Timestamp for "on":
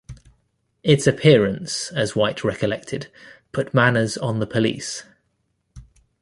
4.17-4.39